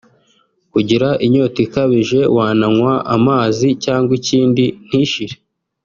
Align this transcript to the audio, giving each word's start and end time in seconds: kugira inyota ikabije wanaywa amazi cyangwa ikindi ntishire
kugira 0.73 1.09
inyota 1.25 1.57
ikabije 1.65 2.19
wanaywa 2.35 2.93
amazi 3.15 3.67
cyangwa 3.83 4.11
ikindi 4.19 4.63
ntishire 4.87 5.35